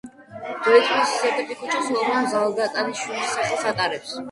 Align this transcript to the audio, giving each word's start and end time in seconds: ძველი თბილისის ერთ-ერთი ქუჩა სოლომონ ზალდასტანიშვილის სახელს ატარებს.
ძველი 0.61 0.79
თბილისის 0.87 1.27
ერთ-ერთი 1.27 1.59
ქუჩა 1.59 1.83
სოლომონ 1.89 2.27
ზალდასტანიშვილის 2.33 3.39
სახელს 3.39 3.71
ატარებს. 3.77 4.19